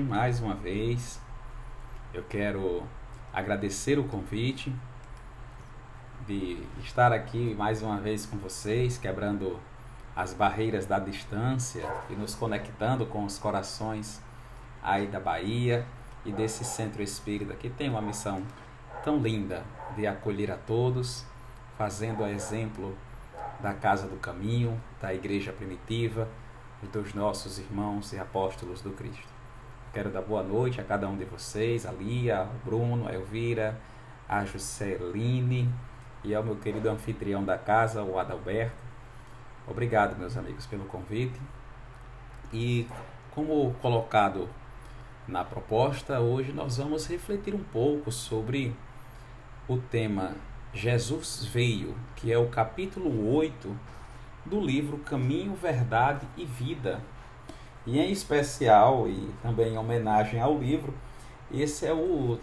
[0.00, 1.20] mais uma vez.
[2.14, 2.82] Eu quero
[3.30, 4.74] agradecer o convite
[6.26, 9.60] de estar aqui mais uma vez com vocês, quebrando
[10.16, 14.18] as barreiras da distância e nos conectando com os corações
[14.82, 15.84] aí da Bahia
[16.24, 18.42] e desse centro espírita que tem uma missão
[19.04, 19.62] tão linda
[19.94, 21.26] de acolher a todos,
[21.76, 22.96] fazendo a exemplo
[23.60, 26.26] da Casa do Caminho, da Igreja Primitiva
[26.82, 29.35] e dos nossos irmãos e apóstolos do Cristo.
[29.96, 33.80] Quero dar boa noite a cada um de vocês, a Lia, ao Bruno, a Elvira,
[34.28, 35.72] a Jusceline
[36.22, 38.76] e ao meu querido anfitrião da casa, o Adalberto.
[39.66, 41.40] Obrigado, meus amigos, pelo convite.
[42.52, 42.86] E
[43.30, 44.50] como colocado
[45.26, 48.76] na proposta, hoje nós vamos refletir um pouco sobre
[49.66, 50.34] o tema
[50.74, 53.74] Jesus Veio, que é o capítulo 8
[54.44, 57.00] do livro Caminho, Verdade e Vida,
[57.86, 60.92] e em especial, e também em homenagem ao livro,
[61.52, 62.38] esse é o,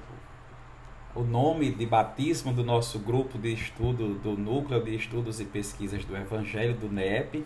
[1.14, 6.05] o nome de batismo do nosso grupo de estudo, do Núcleo de Estudos e Pesquisas
[6.05, 7.46] do Evangelho, do NEP.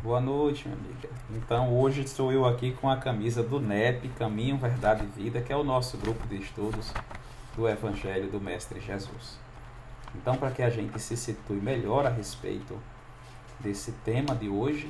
[0.00, 1.08] Boa noite, minha amiga.
[1.30, 5.52] Então, hoje sou eu aqui com a camisa do NEP, Caminho, Verdade e Vida, que
[5.52, 6.92] é o nosso grupo de estudos
[7.56, 9.38] do Evangelho do Mestre Jesus.
[10.14, 12.78] Então, para que a gente se situe melhor a respeito
[13.58, 14.88] desse tema de hoje,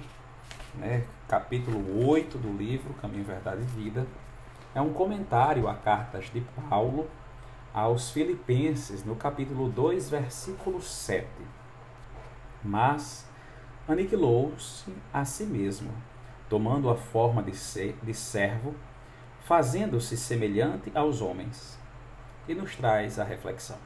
[0.78, 4.06] né, capítulo 8 do livro Caminho, Verdade e Vida,
[4.75, 7.08] é um comentário a cartas de Paulo
[7.72, 11.27] aos Filipenses, no capítulo 2, versículo 7.
[12.62, 13.28] Mas
[13.86, 15.92] aniquilou-se a si mesmo,
[16.48, 18.75] tomando a forma de, ser, de servo,
[19.44, 21.78] fazendo-se semelhante aos homens.
[22.48, 23.78] E nos traz a reflexão.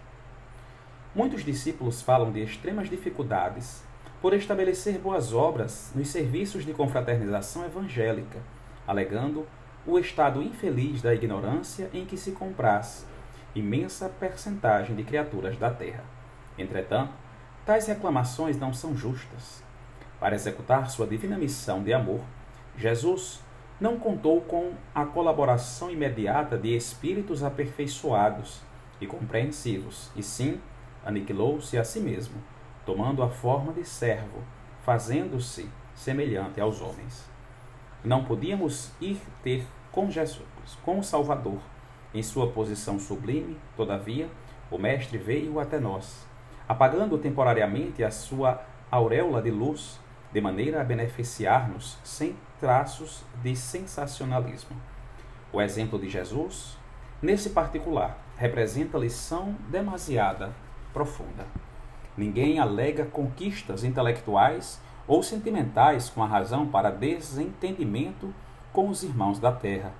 [1.14, 3.82] Muitos discípulos falam de extremas dificuldades
[4.20, 8.38] por estabelecer boas obras nos serviços de confraternização evangélica,
[8.86, 9.46] alegando
[9.86, 13.06] o estado infeliz da ignorância em que se compraz
[13.54, 16.04] imensa percentagem de criaturas da terra.
[16.58, 17.12] Entretanto,
[17.64, 19.62] tais reclamações não são justas.
[20.18, 22.20] Para executar sua divina missão de amor,
[22.76, 23.40] Jesus
[23.80, 28.60] não contou com a colaboração imediata de espíritos aperfeiçoados
[29.00, 30.60] e compreensivos, e sim
[31.04, 32.42] aniquilou-se a si mesmo
[32.88, 34.42] tomando a forma de servo,
[34.80, 37.28] fazendo-se semelhante aos homens.
[38.02, 40.48] Não podíamos ir ter com Jesus,
[40.82, 41.58] com o Salvador,
[42.14, 44.30] em sua posição sublime, todavia,
[44.70, 46.26] o Mestre veio até nós,
[46.66, 50.00] apagando temporariamente a sua auréola de luz,
[50.32, 54.74] de maneira a beneficiar-nos sem traços de sensacionalismo.
[55.52, 56.78] O exemplo de Jesus,
[57.20, 60.54] nesse particular, representa lição demasiada
[60.94, 61.67] profunda.
[62.18, 68.34] Ninguém alega conquistas intelectuais ou sentimentais com a razão para desentendimento
[68.72, 69.94] com os irmãos da terra.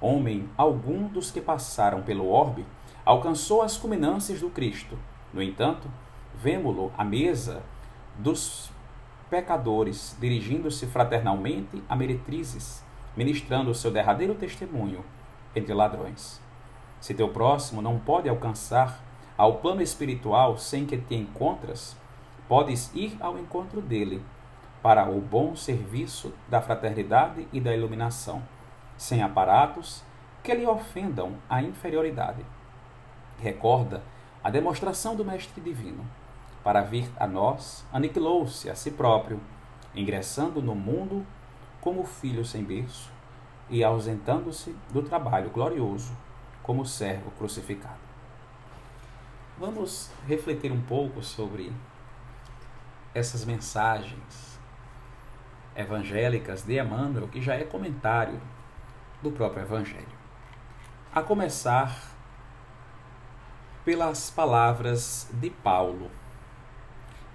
[0.00, 2.66] Homem algum dos que passaram pelo orbe
[3.04, 4.98] alcançou as culminâncias do Cristo.
[5.32, 5.88] No entanto,
[6.34, 7.62] vemo-lo à mesa
[8.18, 8.72] dos
[9.30, 12.82] pecadores, dirigindo-se fraternalmente a meretrizes,
[13.16, 15.04] ministrando o seu derradeiro testemunho
[15.54, 16.40] entre ladrões.
[17.00, 19.00] Se teu próximo não pode alcançar
[19.42, 21.96] ao plano espiritual sem que te encontras,
[22.48, 24.22] podes ir ao encontro dele
[24.80, 28.40] para o bom serviço da fraternidade e da iluminação,
[28.96, 30.04] sem aparatos
[30.44, 32.46] que lhe ofendam a inferioridade.
[33.40, 34.04] Recorda
[34.44, 36.06] a demonstração do Mestre Divino.
[36.62, 39.40] Para vir a nós, aniquilou-se a si próprio,
[39.92, 41.26] ingressando no mundo
[41.80, 43.10] como filho sem berço
[43.68, 46.16] e ausentando-se do trabalho glorioso
[46.62, 48.11] como servo crucificado.
[49.62, 51.72] Vamos refletir um pouco sobre
[53.14, 54.58] essas mensagens
[55.76, 58.42] evangélicas de Emmanuel, que já é comentário
[59.22, 60.18] do próprio Evangelho.
[61.14, 62.10] A começar
[63.84, 66.10] pelas palavras de Paulo.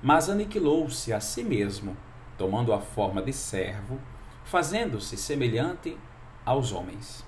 [0.04, 1.96] Mas aniquilou-se a si mesmo,
[2.38, 4.02] tomando a forma de servo,
[4.44, 5.98] fazendo-se semelhante
[6.46, 7.26] aos homens.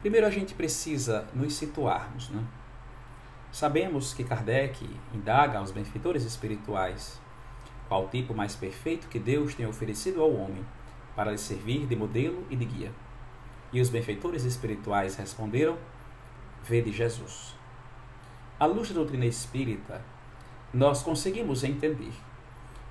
[0.00, 2.44] Primeiro a gente precisa nos situarmos, né?
[3.56, 7.18] Sabemos que Kardec indaga aos benfeitores espirituais
[7.88, 10.62] qual tipo mais perfeito que Deus tem oferecido ao homem
[11.14, 12.92] para lhe servir de modelo e de guia.
[13.72, 15.78] E os benfeitores espirituais responderam:
[16.64, 17.54] Vede Jesus.
[18.60, 20.02] À luz da doutrina espírita,
[20.70, 22.12] nós conseguimos entender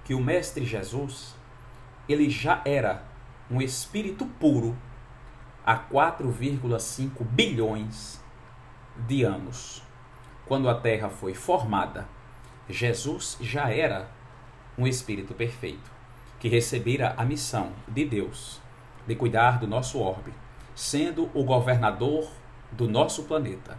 [0.04, 1.36] que o Mestre Jesus,
[2.10, 3.04] ele já era
[3.52, 4.76] um espírito puro
[5.64, 8.20] há 4,5 bilhões
[9.08, 9.85] de anos
[10.48, 12.08] quando a terra foi formada,
[12.70, 14.10] Jesus já era
[14.78, 15.92] um espírito perfeito,
[16.40, 18.62] que recebera a missão de Deus,
[19.08, 20.34] de cuidar do nosso orbe,
[20.76, 22.30] sendo o governador
[22.72, 23.78] do nosso planeta,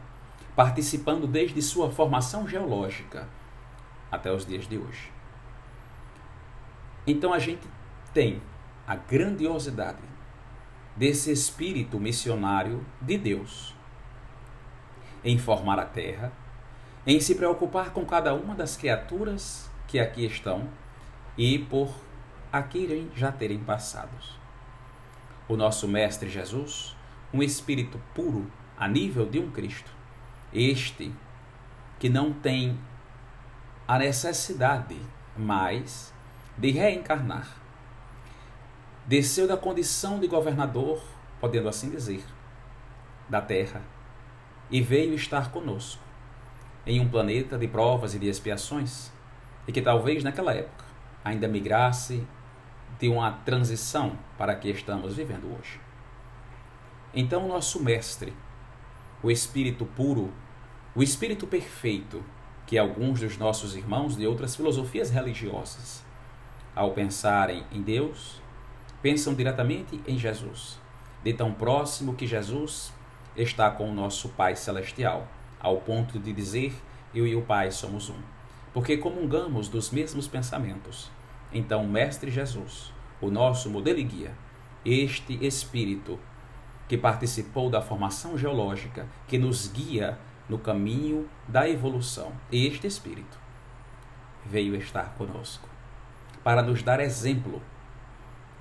[0.54, 3.28] participando desde sua formação geológica
[4.10, 5.12] até os dias de hoje.
[7.06, 7.68] Então a gente
[8.12, 8.40] tem
[8.86, 10.02] a grandiosidade
[10.96, 13.74] desse espírito missionário de Deus
[15.22, 16.32] em formar a terra,
[17.06, 20.68] em se preocupar com cada uma das criaturas que aqui estão
[21.38, 21.94] e por
[22.52, 24.36] aqui já terem passados.
[25.48, 26.96] O nosso Mestre Jesus,
[27.32, 29.90] um espírito puro a nível de um Cristo,
[30.52, 31.14] este
[32.00, 32.76] que não tem
[33.86, 34.96] a necessidade
[35.36, 36.12] mais
[36.58, 37.56] de reencarnar,
[39.06, 41.00] desceu da condição de governador,
[41.40, 42.24] podendo assim dizer,
[43.28, 43.80] da terra
[44.68, 46.05] e veio estar conosco
[46.86, 49.10] em um planeta de provas e de expiações
[49.66, 50.84] e que talvez naquela época
[51.24, 52.24] ainda migrasse
[52.98, 55.80] de uma transição para a que estamos vivendo hoje.
[57.12, 58.32] Então, nosso mestre,
[59.22, 60.32] o espírito puro,
[60.94, 62.22] o espírito perfeito,
[62.66, 66.04] que alguns dos nossos irmãos de outras filosofias religiosas,
[66.74, 68.40] ao pensarem em Deus,
[69.02, 70.78] pensam diretamente em Jesus,
[71.22, 72.92] de tão próximo que Jesus
[73.36, 75.26] está com o nosso Pai Celestial,
[75.60, 76.74] ao ponto de dizer:
[77.14, 78.20] Eu e o Pai somos um.
[78.72, 81.10] Porque comungamos dos mesmos pensamentos.
[81.52, 84.34] Então, Mestre Jesus, o nosso modelo e guia,
[84.84, 86.18] este Espírito
[86.88, 90.18] que participou da formação geológica, que nos guia
[90.48, 93.38] no caminho da evolução, este Espírito
[94.44, 95.68] veio estar conosco
[96.44, 97.60] para nos dar exemplo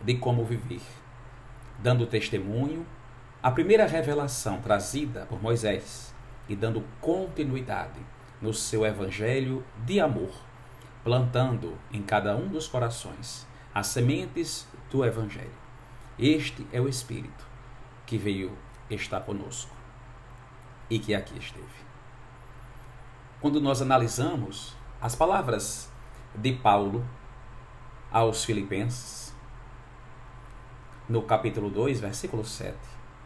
[0.04, 0.82] de como viver,
[1.78, 2.86] dando testemunho
[3.44, 6.15] a primeira revelação trazida por Moisés
[6.48, 8.00] e dando continuidade
[8.42, 10.32] no seu evangelho de amor,
[11.04, 15.52] plantando em cada um dos corações as sementes do evangelho.
[16.18, 17.46] Este é o Espírito
[18.06, 18.58] que veio
[18.90, 19.76] estar conosco
[20.90, 21.86] e que aqui esteve.
[23.42, 25.92] Quando nós analisamos as palavras
[26.34, 27.06] de Paulo
[28.12, 29.36] aos Filipenses,
[31.08, 32.78] no capítulo 2, versículo 7,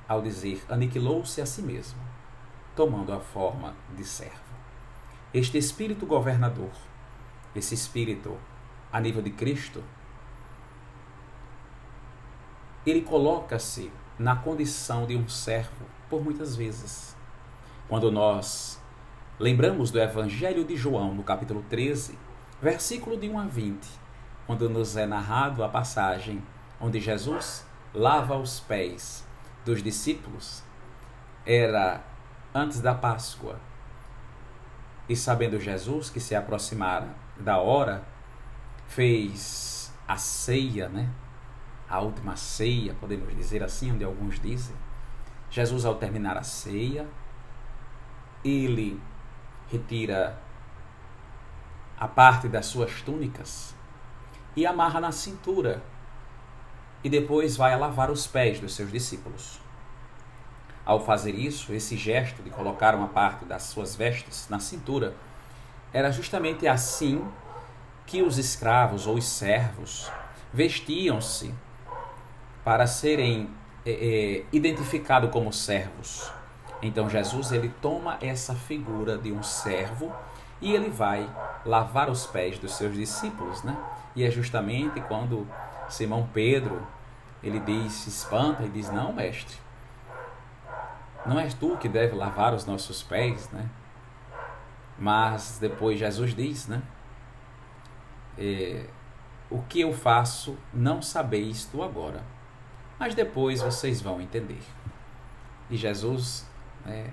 [0.07, 2.00] ao dizer: aniquilou-se a si mesmo,
[2.79, 4.39] tomando a forma de servo.
[5.33, 6.71] Este espírito governador,
[7.53, 8.37] esse espírito
[8.89, 9.83] a nível de Cristo,
[12.85, 17.17] ele coloca-se na condição de um servo por muitas vezes.
[17.89, 18.81] Quando nós
[19.37, 22.17] lembramos do Evangelho de João, no capítulo 13,
[22.61, 23.87] versículo de 1 a 20,
[24.47, 26.41] quando nos é narrado a passagem
[26.79, 29.27] onde Jesus lava os pés
[29.65, 30.63] dos discípulos
[31.45, 32.07] era
[32.54, 33.60] antes da Páscoa.
[35.07, 37.07] E sabendo Jesus que se aproximara
[37.38, 38.04] da hora,
[38.88, 41.10] fez a ceia, né?
[41.90, 44.75] A última ceia, podemos dizer assim, onde alguns dizem.
[45.50, 47.07] Jesus, ao terminar a ceia,
[48.44, 49.01] ele
[49.68, 50.40] retira
[52.00, 53.75] a parte das suas túnicas
[54.56, 55.84] e amarra na cintura
[57.04, 59.58] e depois vai a lavar os pés dos seus discípulos.
[60.89, 65.13] Ao fazer isso, esse gesto de colocar uma parte das suas vestes na cintura,
[65.94, 67.24] era justamente assim
[68.07, 70.12] que os escravos ou os servos
[70.51, 71.53] vestiam-se
[72.65, 73.51] para serem
[73.86, 76.31] é, é, identificados como servos.
[76.81, 80.12] Então Jesus ele toma essa figura de um servo
[80.60, 81.29] e ele vai
[81.67, 83.77] lavar os pés dos seus discípulos, né?
[84.15, 85.48] E é justamente quando
[85.88, 86.81] Simão Pedro,
[87.43, 89.55] ele diz, se espanta e diz: Não, mestre,
[91.25, 93.69] não és tu que deve lavar os nossos pés, né?
[94.97, 96.81] Mas depois Jesus diz, né?
[98.38, 98.85] É,
[99.49, 102.23] o que eu faço não sabeis tu agora,
[102.97, 104.61] mas depois vocês vão entender.
[105.69, 106.47] E Jesus
[106.85, 107.11] né,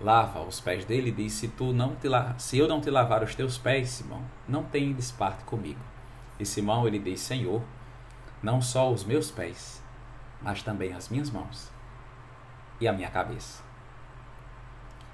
[0.00, 2.08] lava os pés dele e diz: se tu não te
[2.38, 5.80] se eu não te lavar os teus pés, Simão, não tendes parte comigo.
[6.38, 7.62] E Simão ele diz: Senhor,
[8.42, 9.82] não só os meus pés,
[10.40, 11.73] mas também as minhas mãos
[12.80, 13.62] e a minha cabeça.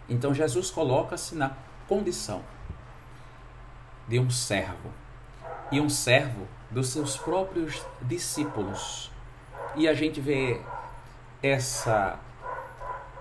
[0.09, 1.53] Então Jesus coloca-se na
[1.89, 2.43] condição
[4.09, 4.91] de um servo
[5.71, 9.11] e um servo dos seus próprios discípulos.
[9.77, 10.61] E a gente vê
[11.43, 12.19] essa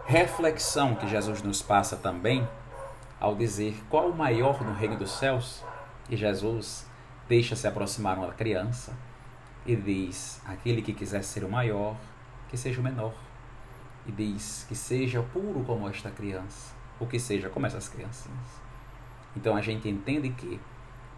[0.06, 2.48] reflexão que Jesus nos passa também
[3.20, 5.64] ao dizer qual o maior no reino dos céus.
[6.10, 6.88] E Jesus
[7.28, 8.94] deixa se aproximar uma criança
[9.66, 11.96] e diz: Aquele que quiser ser o maior,
[12.50, 13.14] que seja o menor.
[14.10, 18.60] E diz: Que seja puro como esta criança, ou que seja como essas criancinhas.
[19.38, 20.60] Então a gente entende que,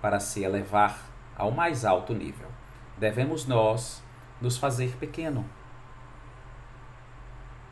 [0.02, 1.00] para se elevar
[1.38, 2.50] ao mais alto nível,
[2.98, 4.04] devemos nós
[4.42, 5.46] nos fazer pequeno,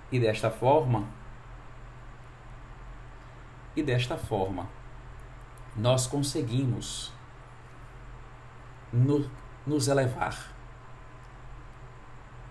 [0.09, 1.05] E desta forma,
[3.75, 4.67] e desta forma,
[5.75, 7.13] nós conseguimos
[8.91, 9.29] no,
[9.67, 10.55] nos elevar.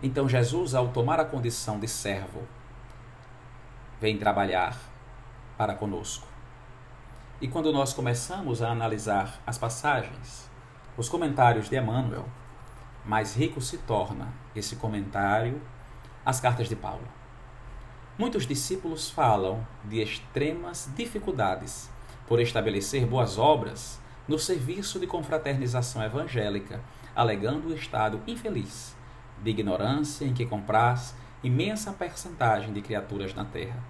[0.00, 2.46] Então Jesus, ao tomar a condição de servo,
[4.00, 4.78] vem trabalhar
[5.57, 6.26] para conosco.
[7.40, 10.50] E quando nós começamos a analisar as passagens,
[10.97, 12.26] os comentários de Emmanuel,
[13.05, 15.61] mais rico se torna esse comentário
[16.25, 17.07] as cartas de Paulo.
[18.19, 21.88] Muitos discípulos falam de extremas dificuldades
[22.26, 26.83] por estabelecer boas obras no serviço de confraternização evangélica,
[27.14, 28.95] alegando o estado infeliz
[29.43, 33.83] de ignorância em que compraz imensa percentagem de criaturas na terra.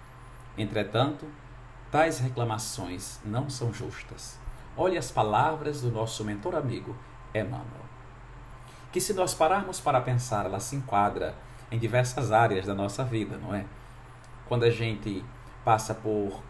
[0.57, 1.27] Entretanto,
[1.91, 4.39] tais reclamações não são justas.
[4.77, 6.97] Olhe as palavras do nosso mentor amigo
[7.35, 7.89] Emmanuel.
[8.93, 11.35] Que se nós pararmos para pensar, ela se enquadra
[11.71, 13.65] em diversas áreas da nossa vida, não é?
[14.47, 15.25] Quando a gente
[15.65, 16.43] passa por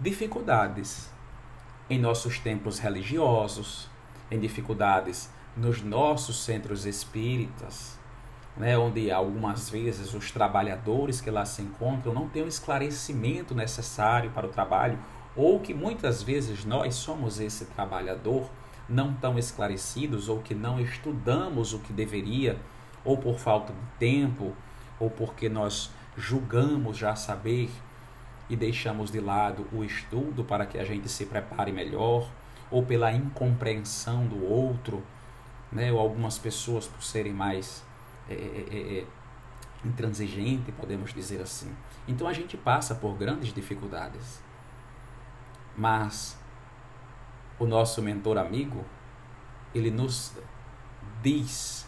[0.00, 1.10] dificuldades
[1.88, 3.88] em nossos templos religiosos,
[4.30, 7.97] em dificuldades nos nossos centros espíritas,
[8.58, 14.30] né, onde algumas vezes os trabalhadores que lá se encontram não têm o esclarecimento necessário
[14.30, 14.98] para o trabalho,
[15.36, 18.50] ou que muitas vezes nós somos esse trabalhador
[18.88, 22.58] não tão esclarecidos, ou que não estudamos o que deveria,
[23.04, 24.52] ou por falta de tempo,
[24.98, 27.70] ou porque nós julgamos já saber
[28.50, 32.28] e deixamos de lado o estudo para que a gente se prepare melhor,
[32.70, 35.02] ou pela incompreensão do outro,
[35.70, 35.92] né?
[35.92, 37.86] ou algumas pessoas por serem mais
[38.28, 39.06] é, é, é, é
[39.84, 41.74] intransigentes, podemos dizer assim.
[42.06, 44.42] Então a gente passa por grandes dificuldades.
[45.76, 46.38] Mas
[47.58, 48.84] o nosso mentor amigo,
[49.74, 50.34] ele nos
[51.22, 51.86] diz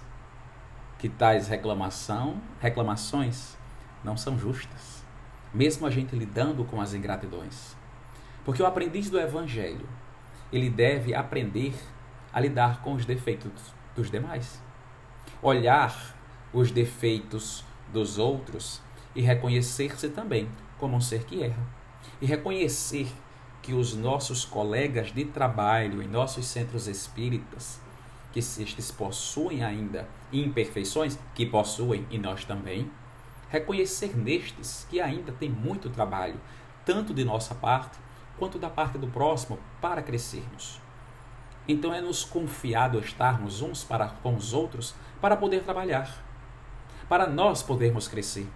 [0.99, 3.57] que tais reclamação, reclamações
[4.05, 5.01] não são justas
[5.53, 7.77] mesmo a gente lidando com as ingratidões.
[8.45, 9.89] Porque o aprendiz do Evangelho,
[10.53, 11.75] ele deve aprender
[12.33, 14.63] a lidar com os defeitos dos demais.
[15.43, 16.17] Olhar
[16.53, 18.81] os defeitos dos outros
[19.15, 21.63] e reconhecer-se também como um ser que erra.
[22.21, 23.09] E reconhecer
[23.63, 27.81] que os nossos colegas de trabalho em nossos centros espíritas,
[28.33, 32.91] que estes possuem ainda imperfeições, que possuem e nós também,
[33.51, 36.41] reconhecer nestes que ainda tem muito trabalho,
[36.85, 37.99] tanto de nossa parte
[38.39, 40.81] quanto da parte do próximo, para crescermos.
[41.69, 46.25] Então é nos confiado estarmos uns para com os outros para poder trabalhar,
[47.11, 48.47] para nós podermos crescer.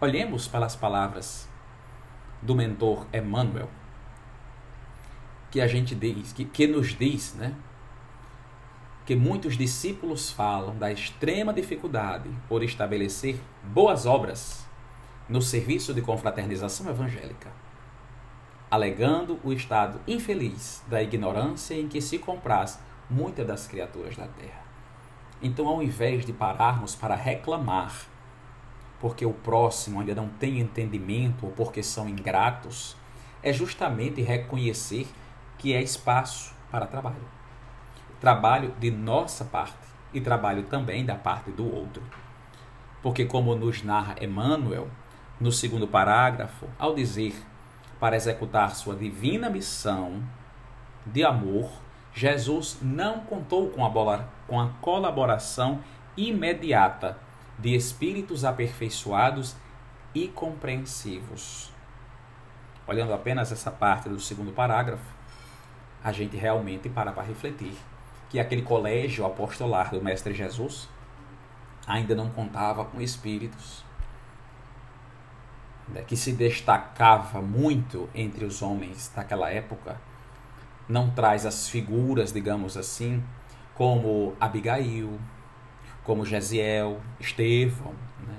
[0.00, 1.48] Olhemos para as palavras
[2.40, 3.68] do mentor Emmanuel,
[5.50, 7.52] que a gente diz, que, que nos diz, né?
[9.04, 14.64] que muitos discípulos falam da extrema dificuldade por estabelecer boas obras
[15.28, 17.50] no serviço de confraternização evangélica,
[18.70, 22.78] alegando o estado infeliz da ignorância em que se compraz
[23.10, 24.63] muitas das criaturas da terra.
[25.44, 28.06] Então, ao invés de pararmos para reclamar
[28.98, 32.96] porque o próximo ainda não tem entendimento ou porque são ingratos,
[33.42, 35.06] é justamente reconhecer
[35.58, 37.34] que é espaço para trabalho
[38.24, 39.76] trabalho de nossa parte
[40.14, 42.02] e trabalho também da parte do outro.
[43.02, 44.88] Porque, como nos narra Emmanuel,
[45.38, 47.34] no segundo parágrafo, ao dizer
[48.00, 50.22] para executar sua divina missão
[51.04, 51.70] de amor,
[52.14, 55.82] Jesus não contou com a, com a colaboração
[56.16, 57.18] imediata
[57.58, 59.56] de espíritos aperfeiçoados
[60.14, 61.72] e compreensivos.
[62.86, 65.12] Olhando apenas essa parte do segundo parágrafo,
[66.02, 67.74] a gente realmente para para refletir
[68.30, 70.88] que aquele colégio apostolar do Mestre Jesus
[71.86, 73.84] ainda não contava com espíritos,
[75.88, 80.00] né, que se destacava muito entre os homens daquela época,
[80.88, 83.22] não traz as figuras, digamos assim,
[83.74, 85.18] como Abigail,
[86.04, 87.94] como Gesiel, Estevão,
[88.26, 88.36] né?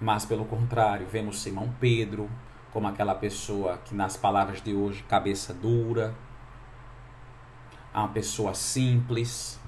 [0.00, 2.28] mas pelo contrário, vemos Simão Pedro
[2.72, 6.14] como aquela pessoa que, nas palavras de hoje, cabeça dura,
[7.94, 9.60] uma pessoa simples,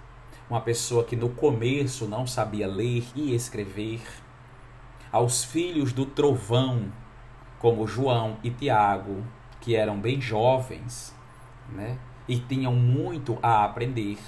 [0.49, 4.01] uma pessoa que no começo não sabia ler e escrever,
[5.13, 6.91] aos filhos do trovão,
[7.59, 9.23] como João e Tiago,
[9.65, 11.15] que eram bem jovens,
[11.71, 11.99] né?
[12.29, 14.19] E tinham muito a aprender,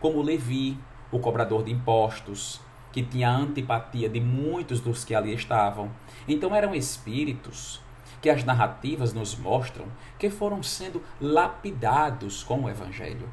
[0.00, 0.78] como Levi,
[1.10, 2.60] o cobrador de impostos,
[2.92, 5.90] que tinha antipatia de muitos dos que ali estavam.
[6.28, 7.80] Então eram espíritos
[8.20, 9.86] que as narrativas nos mostram
[10.18, 13.28] que foram sendo lapidados com o evangelho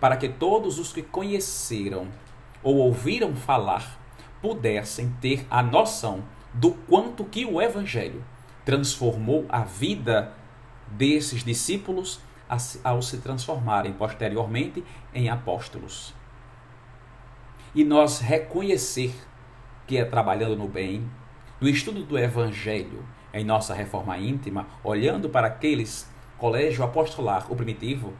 [0.00, 2.08] para que todos os que conheceram
[2.62, 3.98] ou ouviram falar
[4.40, 8.24] pudessem ter a noção do quanto que o evangelho
[8.64, 10.32] transformou a vida
[10.90, 12.20] desses discípulos
[12.82, 16.14] ao se transformarem posteriormente em apóstolos.
[17.74, 19.14] E nós reconhecer
[19.86, 21.08] que é trabalhando no bem,
[21.60, 28.12] no estudo do Evangelho, em nossa reforma íntima, olhando para aqueles colégio apostolar, o primitivo,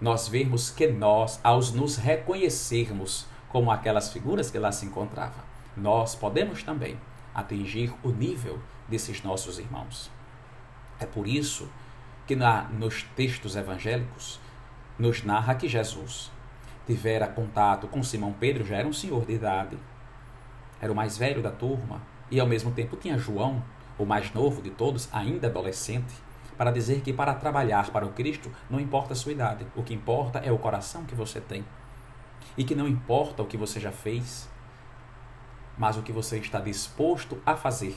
[0.00, 5.42] nós vemos que nós, ao nos reconhecermos como aquelas figuras que lá se encontravam,
[5.76, 6.98] nós podemos também
[7.34, 10.10] atingir o nível desses nossos irmãos.
[10.98, 11.85] É por isso que
[12.34, 14.40] na, nos textos evangélicos
[14.98, 16.32] nos narra que Jesus
[16.86, 19.76] tivera contato com Simão Pedro, já era um senhor de idade,
[20.80, 23.62] era o mais velho da turma, e ao mesmo tempo tinha João,
[23.98, 26.14] o mais novo de todos, ainda adolescente,
[26.56, 29.94] para dizer que para trabalhar para o Cristo não importa a sua idade, o que
[29.94, 31.64] importa é o coração que você tem.
[32.56, 34.48] E que não importa o que você já fez,
[35.76, 37.96] mas o que você está disposto a fazer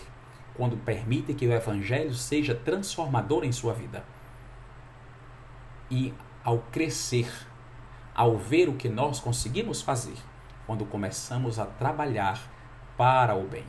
[0.55, 4.03] quando permite que o Evangelho seja transformador em sua vida.
[5.89, 7.31] E ao crescer,
[8.13, 10.17] ao ver o que nós conseguimos fazer,
[10.65, 12.39] quando começamos a trabalhar
[12.97, 13.65] para o bem.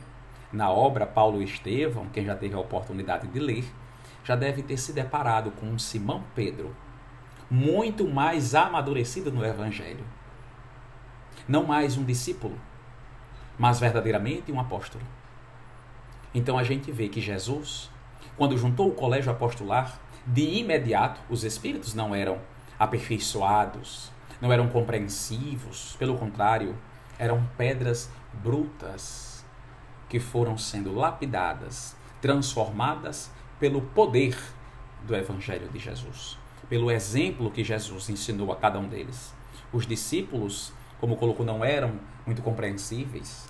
[0.51, 3.65] Na obra Paulo Estevão, quem já teve a oportunidade de ler,
[4.23, 6.75] já deve ter se deparado com um Simão Pedro,
[7.49, 10.05] muito mais amadurecido no Evangelho.
[11.47, 12.57] Não mais um discípulo,
[13.57, 15.03] mas verdadeiramente um apóstolo.
[16.33, 17.89] Então a gente vê que Jesus,
[18.37, 22.39] quando juntou o colégio apostolar, de imediato os espíritos não eram
[22.77, 26.75] aperfeiçoados, não eram compreensivos, pelo contrário,
[27.17, 29.45] eram pedras brutas
[30.09, 34.37] que foram sendo lapidadas, transformadas pelo poder
[35.03, 36.37] do Evangelho de Jesus,
[36.69, 39.33] pelo exemplo que Jesus ensinou a cada um deles.
[39.71, 43.47] Os discípulos, como colocou, não eram muito compreensíveis,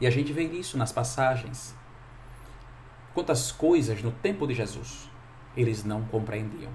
[0.00, 1.74] e a gente vê isso nas passagens.
[3.14, 5.08] Quantas coisas no tempo de Jesus
[5.56, 6.70] eles não compreendiam.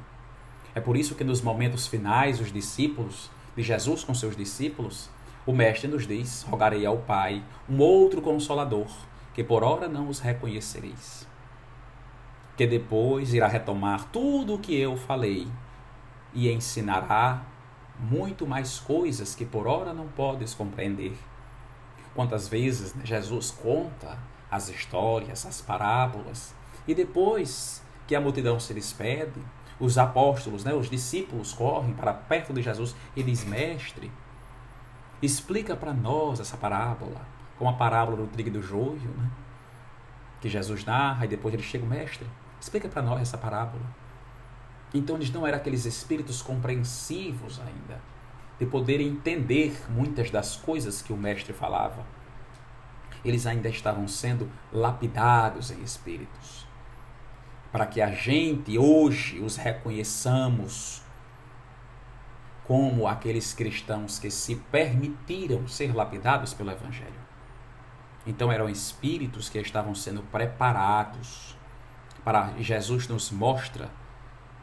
[0.73, 5.09] É por isso que nos momentos finais, os discípulos de Jesus com seus discípulos,
[5.45, 8.87] o Mestre nos diz: Rogarei ao Pai um outro consolador,
[9.33, 11.27] que por ora não os reconhecereis.
[12.55, 15.47] Que depois irá retomar tudo o que eu falei
[16.33, 17.43] e ensinará
[17.99, 21.13] muito mais coisas que por ora não podes compreender
[22.19, 24.17] Quantas vezes né, Jesus conta
[24.49, 26.53] as histórias, as parábolas,
[26.87, 29.39] e depois que a multidão se despede,
[29.79, 34.11] os apóstolos, né, os discípulos correm para perto de Jesus e diz: Mestre,
[35.21, 37.21] explica para nós essa parábola,
[37.55, 39.29] como a parábola do trigo e do joio, né,
[40.41, 42.25] que Jesus narra, e depois ele chega: Mestre,
[42.59, 43.85] explica para nós essa parábola.
[44.91, 48.01] Então eles não eram aqueles espíritos compreensivos ainda
[48.57, 52.03] de poder entender muitas das coisas que o mestre falava.
[53.23, 56.68] Eles ainda estavam sendo lapidados em espíritos.
[57.71, 61.01] Para que a gente hoje os reconheçamos
[62.65, 67.19] como aqueles cristãos que se permitiram ser lapidados pelo Evangelho.
[68.27, 71.57] Então eram espíritos que estavam sendo preparados
[72.23, 73.89] para Jesus nos mostra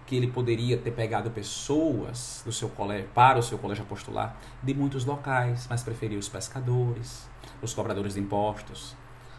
[0.07, 4.73] que ele poderia ter pegado pessoas do seu colégio, para o seu colégio apostolar de
[4.73, 7.29] muitos locais, mas preferiu os pescadores,
[7.61, 8.95] os cobradores de impostos,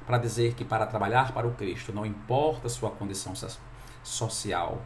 [0.07, 3.33] para dizer que para trabalhar para o Cristo não importa a sua condição
[4.03, 4.81] social,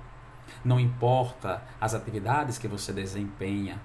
[0.66, 3.80] não importa as atividades que você desempenha,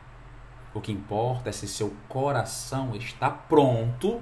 [0.75, 4.21] o que importa é se seu coração está pronto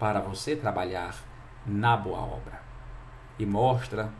[0.00, 1.14] para você trabalhar
[1.64, 2.60] na boa obra.
[3.38, 4.12] E mostra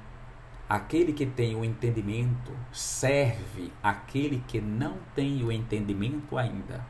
[0.68, 6.84] Aquele que tem o entendimento serve aquele que não tem o entendimento ainda.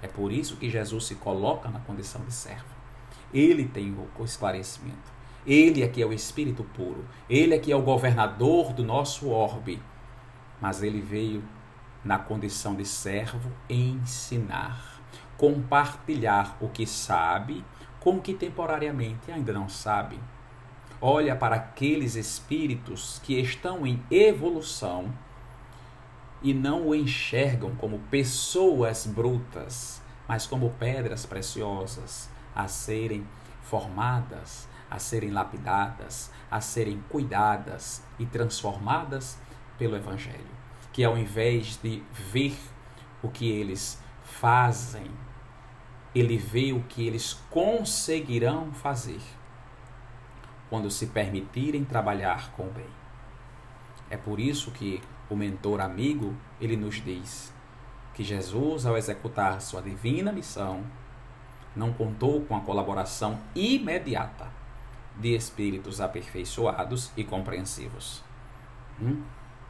[0.00, 2.77] É por isso que Jesus se coloca na condição de servo.
[3.32, 5.18] Ele tem o esclarecimento.
[5.46, 7.04] Ele é que é o Espírito puro.
[7.28, 9.80] Ele é que é o governador do nosso orbe.
[10.60, 11.42] Mas ele veio
[12.04, 15.00] na condição de servo ensinar,
[15.36, 17.64] compartilhar o que sabe
[18.00, 20.18] com o que temporariamente ainda não sabe
[21.00, 25.12] olha para aqueles espíritos que estão em evolução
[26.42, 33.24] e não o enxergam como pessoas brutas, mas como pedras preciosas a serem
[33.62, 39.38] formadas, a serem lapidadas, a serem cuidadas e transformadas
[39.78, 40.58] pelo Evangelho.
[40.92, 42.58] Que ao invés de ver
[43.22, 45.08] o que eles fazem,
[46.12, 49.20] ele vê o que eles conseguirão fazer
[50.68, 52.88] quando se permitirem trabalhar com o bem.
[54.10, 57.54] É por isso que o mentor amigo, ele nos diz
[58.14, 60.84] que Jesus, ao executar sua divina missão,
[61.78, 64.48] não contou com a colaboração imediata
[65.16, 68.22] de espíritos aperfeiçoados e compreensivos.
[69.00, 69.22] Hum?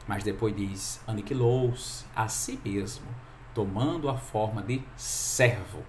[0.06, 3.06] Mas depois diz: aniquilou-se a si mesmo,
[3.54, 5.82] tomando a forma de servo,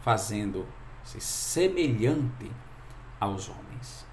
[0.00, 2.50] fazendo-se semelhante
[3.20, 4.06] aos homens.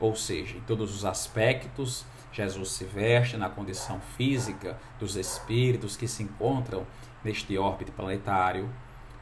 [0.00, 6.08] Ou seja, em todos os aspectos, Jesus se veste na condição física dos espíritos que
[6.08, 6.84] se encontram
[7.22, 8.68] neste órbito planetário,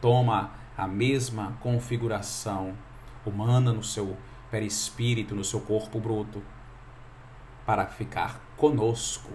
[0.00, 2.74] toma a mesma configuração
[3.24, 4.16] humana no seu
[4.50, 6.42] perispírito, no seu corpo bruto,
[7.64, 9.30] para ficar conosco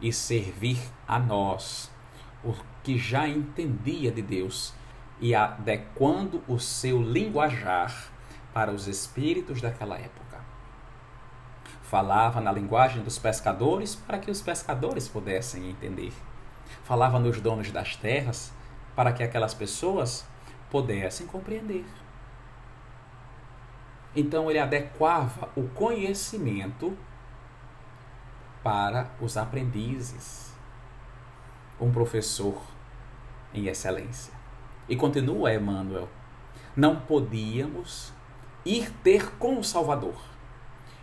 [0.00, 1.90] e servir a nós,
[2.44, 4.74] o que já entendia de Deus
[5.20, 8.10] e adequando o seu linguajar
[8.52, 10.40] para os espíritos daquela época.
[11.82, 16.12] Falava na linguagem dos pescadores para que os pescadores pudessem entender.
[16.82, 18.52] Falava nos donos das terras
[18.94, 20.26] para que aquelas pessoas
[20.74, 21.84] pudessem compreender.
[24.16, 26.98] Então ele adequava o conhecimento
[28.60, 30.52] para os aprendizes.
[31.80, 32.60] Um professor
[33.54, 34.34] em excelência.
[34.88, 36.08] E continua Emmanuel:
[36.74, 38.12] não podíamos
[38.64, 40.20] ir ter com o Salvador.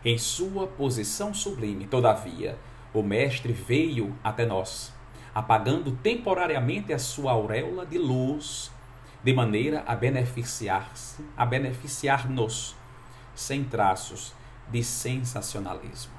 [0.03, 2.57] Em sua posição sublime, todavia,
[2.93, 4.91] o Mestre veio até nós,
[5.33, 8.69] apagando temporariamente a sua auréola de luz,
[9.23, 12.75] de maneira a beneficiar-se, a beneficiar-nos
[13.35, 14.33] sem traços
[14.69, 16.13] de sensacionalismo.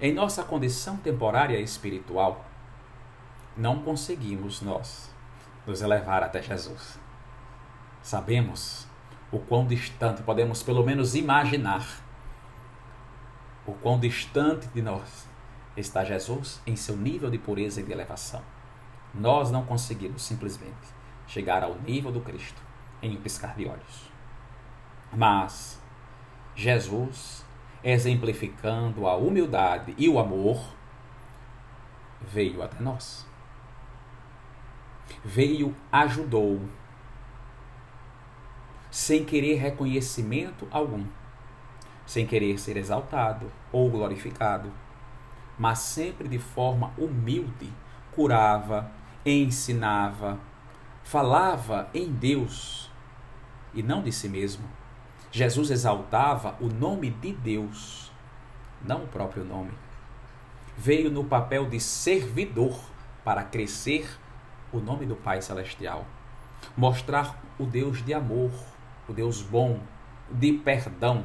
[0.00, 2.44] Em nossa condição temporária espiritual,
[3.56, 5.14] não conseguimos nós
[5.66, 6.98] nos elevar até Jesus.
[8.02, 8.86] Sabemos
[9.30, 11.86] o quão distante, podemos pelo menos imaginar
[13.66, 15.26] o quão distante de nós
[15.76, 18.42] está Jesus em seu nível de pureza e de elevação.
[19.14, 21.01] Nós não conseguimos simplesmente
[21.32, 22.60] chegar ao nível do Cristo
[23.00, 24.10] em um piscar de olhos.
[25.10, 25.80] Mas
[26.54, 27.42] Jesus,
[27.82, 30.62] exemplificando a humildade e o amor,
[32.20, 33.26] veio até nós.
[35.24, 36.60] Veio, ajudou,
[38.90, 41.06] sem querer reconhecimento algum,
[42.04, 44.70] sem querer ser exaltado ou glorificado,
[45.58, 47.72] mas sempre de forma humilde,
[48.14, 48.90] curava,
[49.24, 50.38] ensinava,
[51.12, 52.90] falava em Deus
[53.74, 54.64] e não de si mesmo
[55.30, 58.10] Jesus exaltava o nome de Deus,
[58.82, 59.72] não o próprio nome.
[60.74, 62.78] Veio no papel de servidor
[63.22, 64.18] para crescer
[64.72, 66.06] o nome do Pai Celestial,
[66.74, 68.50] mostrar o Deus de amor,
[69.06, 69.80] o Deus bom,
[70.30, 71.24] de perdão.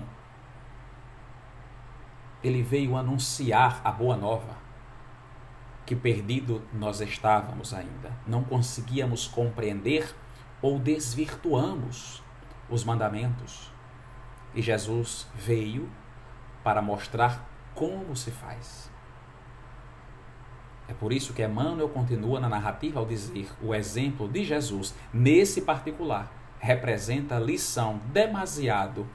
[2.44, 4.58] Ele veio anunciar a boa nova,
[5.88, 10.14] que perdido nós estávamos ainda, não conseguíamos compreender
[10.62, 12.22] ou desvirtuamos
[12.70, 13.72] os mandamentos
[14.54, 15.90] e Jesus veio
[16.64, 18.92] para mostrar como se faz.
[20.88, 25.62] É por isso que Emmanuel continua na narrativa ao dizer o exemplo de Jesus, nesse
[25.62, 29.08] particular, representa lição demasiado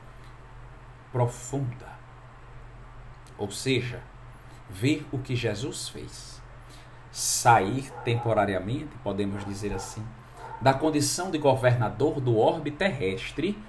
[1.11, 1.93] profunda.
[3.39, 4.03] Ou seja,
[4.69, 6.42] ver o que Jesus fez.
[7.13, 10.03] Sair temporariamente, podemos dizer assim,
[10.63, 13.63] da condição de governador do orbe terrestre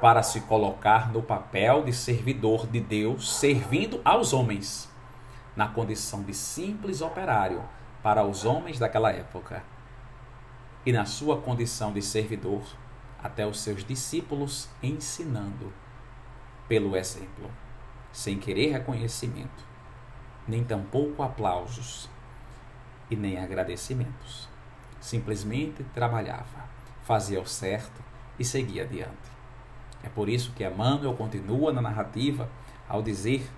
[0.00, 4.90] para se colocar no papel de servidor de Deus, servindo aos homens,
[5.54, 7.62] na condição de simples operário
[8.02, 9.62] para os homens daquela época,
[10.84, 12.62] e na sua condição de servidor
[13.22, 15.72] até os seus discípulos, ensinando
[16.66, 17.48] pelo exemplo,
[18.12, 19.64] sem querer reconhecimento,
[20.48, 22.10] nem tampouco aplausos
[23.10, 24.48] e nem agradecimentos.
[25.00, 26.68] Simplesmente trabalhava,
[27.02, 28.02] fazia o certo
[28.38, 29.38] e seguia adiante.
[30.02, 32.48] É por isso que Emmanuel continua na narrativa
[32.88, 33.48] ao dizer: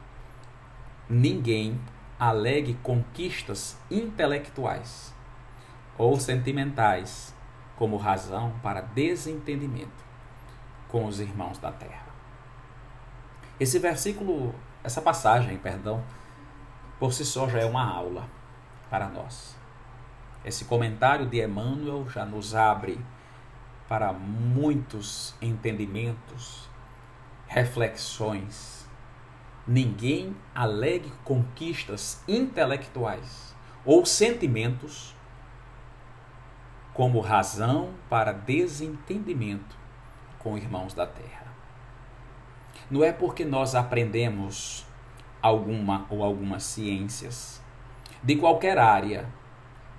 [1.09, 1.81] ninguém
[2.19, 5.15] alegue conquistas intelectuais
[5.97, 7.35] ou sentimentais
[7.77, 10.05] como razão para desentendimento
[10.89, 12.07] com os irmãos da terra.
[13.59, 16.03] Esse versículo, essa passagem, perdão,
[16.99, 18.27] por si só já é uma aula
[18.91, 19.57] para nós.
[20.45, 22.99] Esse comentário de Emmanuel já nos abre
[23.89, 26.69] para muitos entendimentos,
[27.47, 28.89] reflexões.
[29.67, 35.15] Ninguém alegue conquistas intelectuais ou sentimentos
[36.93, 39.79] como razão para desentendimento
[40.39, 41.47] com irmãos da terra.
[42.91, 44.87] Não é porque nós aprendemos
[45.41, 47.60] alguma ou algumas ciências
[48.23, 49.27] de qualquer área,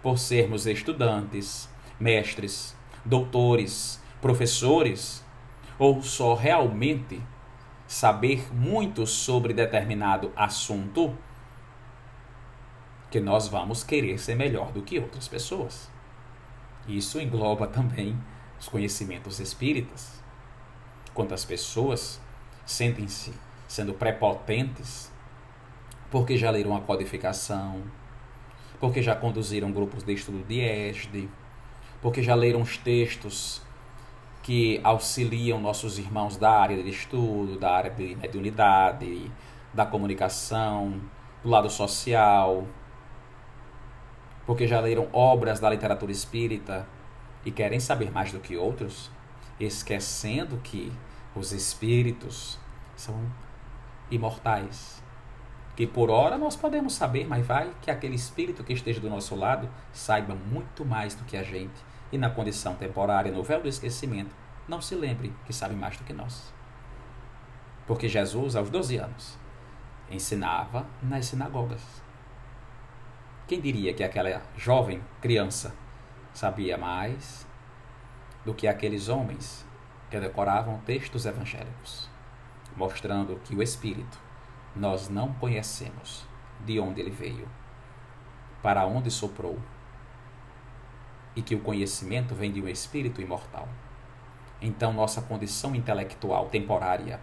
[0.02, 5.24] por sermos estudantes, mestres, doutores, professores,
[5.78, 7.22] ou só realmente
[7.88, 11.16] saber muito sobre determinado assunto
[13.10, 15.92] que nós vamos querer ser melhor do que outras pessoas.
[16.88, 18.18] Isso engloba também
[18.60, 20.22] os conhecimentos espíritas.
[21.14, 22.22] Quantas pessoas
[22.66, 23.34] sentem-se
[23.68, 25.12] sendo prepotentes
[26.10, 27.82] porque já leram a codificação,
[28.82, 31.30] porque já conduziram grupos de estudo de ESD,
[32.02, 33.62] porque já leram os textos
[34.42, 39.32] que auxiliam nossos irmãos da área de estudo, da área de mediunidade,
[39.72, 41.00] da comunicação,
[41.44, 42.66] do lado social,
[44.48, 46.88] porque já leram obras da literatura espírita
[47.46, 49.12] e querem saber mais do que outros,
[49.60, 50.92] esquecendo que
[51.36, 52.58] os espíritos
[52.96, 53.16] são
[54.10, 55.04] imortais.
[55.76, 59.36] Que por hora nós podemos saber, mas vai que aquele espírito que esteja do nosso
[59.36, 61.82] lado saiba muito mais do que a gente
[62.12, 64.36] e na condição temporária, no véu do esquecimento,
[64.68, 66.54] não se lembre que sabe mais do que nós.
[67.88, 69.40] Porque Jesus, aos 12 anos,
[70.10, 71.82] ensinava nas sinagogas.
[73.48, 75.74] Quem diria que aquela jovem criança
[76.34, 77.48] sabia mais
[78.46, 79.66] do que aqueles homens
[80.10, 82.10] que decoravam textos evangélicos,
[82.76, 84.20] mostrando que o Espírito
[84.76, 86.26] nós não conhecemos
[86.66, 87.48] de onde ele veio,
[88.62, 89.60] para onde soprou
[91.36, 93.68] e que o conhecimento vem de um espírito imortal.
[94.62, 97.20] Então, nossa condição intelectual temporária,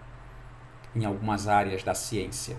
[0.94, 2.56] em algumas áreas da ciência,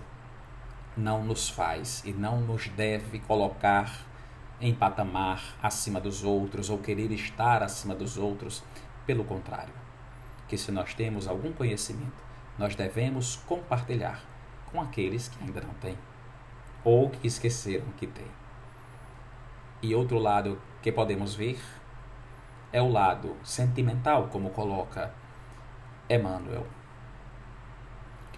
[0.96, 4.06] não nos faz e não nos deve colocar
[4.60, 8.62] em patamar acima dos outros ou querer estar acima dos outros.
[9.06, 9.74] Pelo contrário,
[10.46, 12.22] que se nós temos algum conhecimento,
[12.58, 14.29] nós devemos compartilhar
[14.70, 15.96] com aqueles que ainda não têm
[16.84, 18.30] ou que esqueceram que têm.
[19.82, 21.60] E outro lado que podemos ver
[22.72, 25.12] é o lado sentimental, como coloca
[26.08, 26.66] Emmanuel,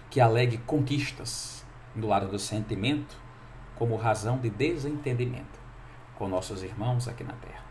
[0.09, 1.65] que alegue conquistas
[1.95, 3.17] do lado do sentimento
[3.75, 5.59] como razão de desentendimento
[6.15, 7.63] com nossos irmãos aqui na Terra.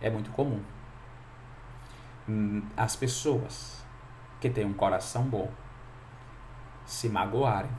[0.00, 0.62] É muito comum
[2.76, 3.84] as pessoas
[4.40, 5.50] que têm um coração bom
[6.88, 7.70] se magoarem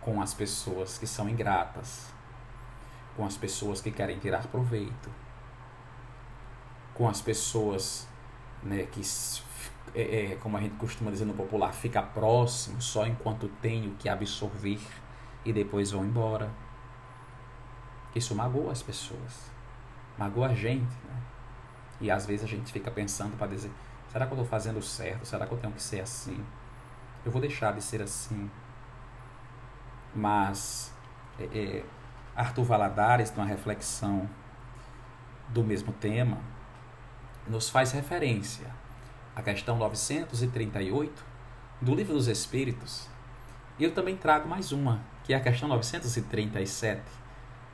[0.00, 2.08] com as pessoas que são ingratas,
[3.16, 5.10] com as pessoas que querem tirar proveito,
[6.94, 8.06] com as pessoas
[8.62, 9.02] né, que,
[9.94, 13.96] é, é, como a gente costuma dizer no popular, fica próximo só enquanto tem o
[13.96, 14.80] que absorver
[15.44, 16.48] e depois vão embora.
[18.14, 19.50] Isso magoa as pessoas,
[20.16, 20.94] magoa a gente.
[21.04, 21.22] Né?
[22.00, 23.72] E às vezes a gente fica pensando para dizer:
[24.08, 25.26] será que eu estou fazendo certo?
[25.26, 26.44] Será que eu tenho que ser assim?
[27.24, 28.50] Eu vou deixar de ser assim.
[30.14, 30.92] Mas
[31.38, 31.84] é, é,
[32.34, 34.28] Arthur Valadares, numa reflexão
[35.48, 36.38] do mesmo tema,
[37.46, 38.66] nos faz referência
[39.34, 41.24] à questão 938
[41.80, 43.08] do Livro dos Espíritos.
[43.78, 47.02] E eu também trago mais uma, que é a questão 937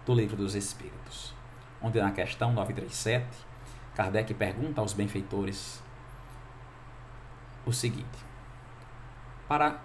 [0.05, 1.35] do Livro dos Espíritos,
[1.83, 3.27] onde na questão 937,
[3.95, 5.83] Kardec pergunta aos benfeitores
[7.65, 8.26] o seguinte:
[9.49, 9.81] Para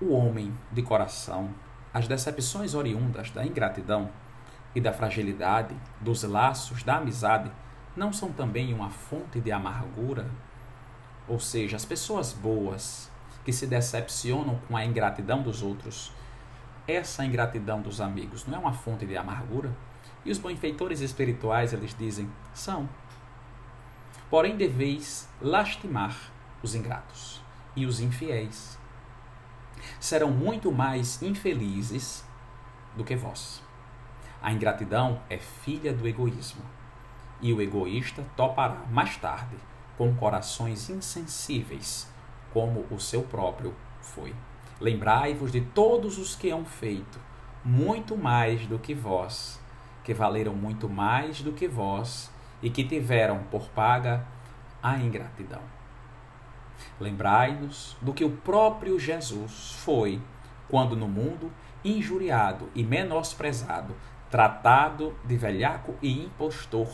[0.00, 1.50] o homem de coração
[1.92, 4.08] as decepções oriundas da ingratidão
[4.74, 7.52] e da fragilidade dos laços da amizade
[7.94, 10.30] não são também uma fonte de amargura?
[11.28, 13.10] Ou seja, as pessoas boas
[13.44, 16.10] que se decepcionam com a ingratidão dos outros,
[16.88, 19.76] essa ingratidão dos amigos não é uma fonte de amargura?
[20.24, 22.88] E os benfeitores espirituais, eles dizem, são.
[24.30, 26.16] Porém, deveis lastimar
[26.62, 27.42] os ingratos
[27.76, 28.78] e os infiéis
[29.98, 32.24] serão muito mais infelizes
[32.96, 33.62] do que vós.
[34.42, 36.62] A ingratidão é filha do egoísmo,
[37.40, 39.56] e o egoísta topará mais tarde
[39.96, 42.10] com corações insensíveis,
[42.52, 44.34] como o seu próprio foi.
[44.80, 47.18] Lembrai-vos de todos os que hão feito
[47.62, 49.60] muito mais do que vós,
[50.02, 52.30] que valeram muito mais do que vós
[52.62, 54.26] e que tiveram por paga
[54.82, 55.79] a ingratidão.
[56.98, 60.20] Lembrai-nos do que o próprio Jesus foi
[60.68, 61.52] quando no mundo
[61.84, 63.94] injuriado e menosprezado,
[64.30, 66.88] tratado de velhaco e impostor.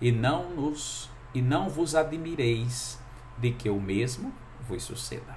[0.00, 3.00] E não nos e não vos admireis
[3.36, 5.36] de que o mesmo vos suceda.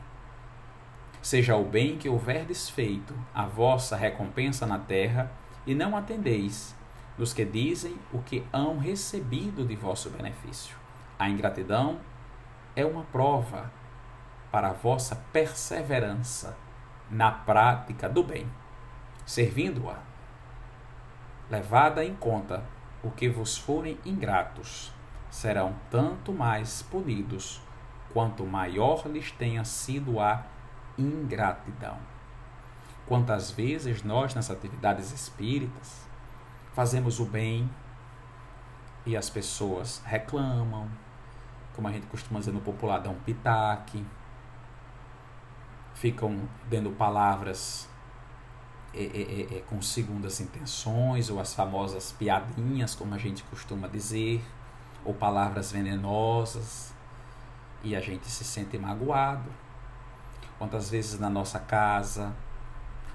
[1.22, 5.32] Seja o bem que houverdes feito a vossa recompensa na terra,
[5.66, 6.74] e não atendeis
[7.18, 10.78] dos que dizem o que hão recebido de vosso benefício.
[11.20, 12.00] A ingratidão
[12.78, 13.72] é uma prova
[14.52, 16.56] para a vossa perseverança
[17.10, 18.48] na prática do bem,
[19.26, 19.98] servindo-a.
[21.50, 22.64] Levada em conta
[23.02, 24.94] o que vos forem ingratos,
[25.32, 27.60] serão tanto mais punidos
[28.14, 30.46] quanto maior lhes tenha sido a
[31.00, 31.98] ingratidão.
[33.08, 36.08] Quantas vezes nós, nas atividades espíritas,
[36.74, 37.68] fazemos o bem
[39.04, 40.88] e as pessoas reclamam,
[41.78, 44.04] como a gente costuma dizer no popular, dão um pitaque,
[45.94, 47.88] ficam dando palavras
[48.96, 54.44] é, é, é, com segundas intenções, ou as famosas piadinhas, como a gente costuma dizer,
[55.06, 56.96] ou palavras venenosas,
[57.84, 59.52] e a gente se sente magoado.
[60.58, 62.36] Quantas vezes na nossa casa,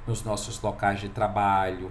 [0.07, 1.91] nos nossos locais de trabalho,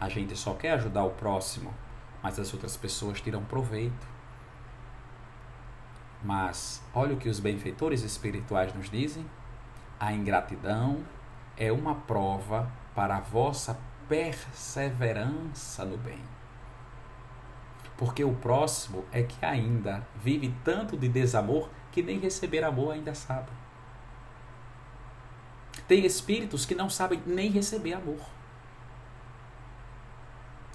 [0.00, 1.74] a gente só quer ajudar o próximo,
[2.22, 4.15] mas as outras pessoas tiram proveito.
[6.22, 9.24] Mas olha o que os benfeitores espirituais nos dizem:
[9.98, 11.04] a ingratidão
[11.56, 16.20] é uma prova para a vossa perseverança no bem.
[17.96, 23.14] Porque o próximo é que ainda vive tanto de desamor que nem receber amor ainda
[23.14, 23.48] sabe.
[25.88, 28.20] Tem espíritos que não sabem nem receber amor.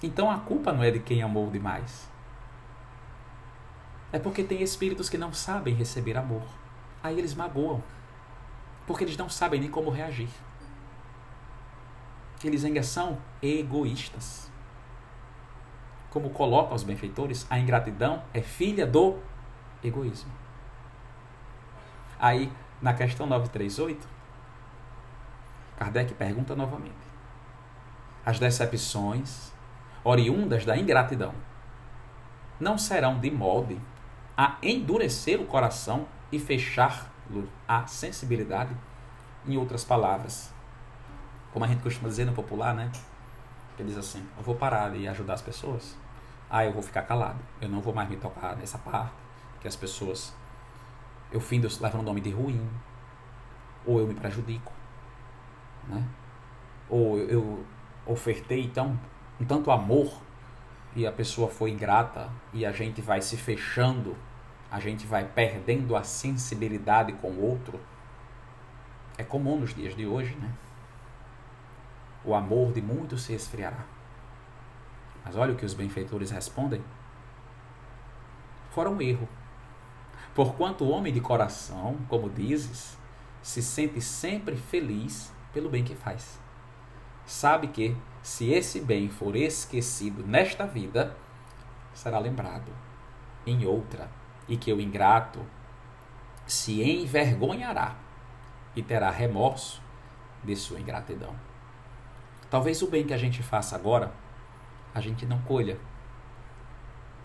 [0.02, 2.10] Então a culpa não é de quem amou demais.
[4.12, 6.42] É porque tem espíritos que não sabem receber amor.
[7.02, 7.82] Aí eles magoam.
[8.86, 10.28] Porque eles não sabem nem como reagir.
[12.44, 14.50] Eles ainda são egoístas.
[16.10, 19.18] Como coloca os benfeitores, a ingratidão é filha do
[19.82, 20.30] egoísmo.
[22.18, 24.06] Aí, na questão 938,
[25.76, 26.94] Kardec pergunta novamente:
[28.26, 29.52] As decepções
[30.04, 31.32] oriundas da ingratidão
[32.60, 33.80] não serão de molde
[34.36, 38.74] a endurecer o coração e fechar-lhe a sensibilidade?
[39.46, 40.52] Em outras palavras,
[41.52, 42.90] como a gente costuma dizer no popular, né?
[43.76, 45.96] Que diz assim: eu vou parar de ajudar as pessoas.
[46.48, 47.40] Ah, eu vou ficar calado.
[47.60, 49.12] Eu não vou mais me tocar nessa parte
[49.60, 50.32] que as pessoas
[51.32, 52.68] eu findo levando o nome de ruim,
[53.86, 54.72] ou eu me prejudico,
[55.88, 56.06] né?
[56.88, 57.64] Ou eu
[58.04, 58.98] ofertei então
[59.40, 60.12] um tanto amor
[60.94, 64.16] e a pessoa foi ingrata e a gente vai se fechando,
[64.70, 67.80] a gente vai perdendo a sensibilidade com o outro.
[69.16, 70.50] É comum nos dias de hoje, né?
[72.24, 73.84] O amor de muitos se esfriará.
[75.24, 76.82] Mas olha o que os benfeitores respondem.
[78.70, 79.28] Fora um erro.
[80.34, 82.96] Porquanto o homem de coração, como dizes,
[83.42, 86.40] se sente sempre feliz pelo bem que faz.
[87.26, 91.16] Sabe que, se esse bem for esquecido nesta vida,
[91.92, 92.72] será lembrado
[93.46, 94.08] em outra,
[94.48, 95.44] e que o ingrato
[96.46, 97.96] se envergonhará
[98.74, 99.82] e terá remorso
[100.42, 101.34] de sua ingratidão.
[102.50, 104.12] Talvez o bem que a gente faça agora,
[104.94, 105.78] a gente não colha.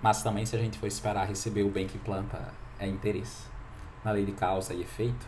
[0.01, 3.47] Mas também, se a gente for esperar receber o bem que planta, é interesse.
[4.03, 5.27] Na lei de causa e efeito,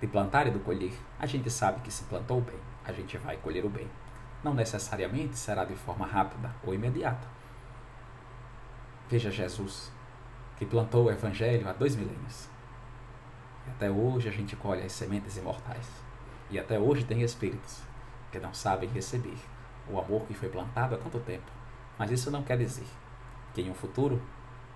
[0.00, 3.16] de plantar e do colher, a gente sabe que se plantou o bem, a gente
[3.16, 3.88] vai colher o bem.
[4.46, 7.26] Não necessariamente será de forma rápida ou imediata.
[9.08, 9.90] Veja Jesus,
[10.56, 12.48] que plantou o Evangelho há dois milênios.
[13.66, 15.88] E até hoje a gente colhe as sementes imortais.
[16.48, 17.82] E até hoje tem espíritos
[18.30, 19.36] que não sabem receber
[19.90, 21.50] o amor que foi plantado há tanto tempo.
[21.98, 22.86] Mas isso não quer dizer
[23.52, 24.22] que em um futuro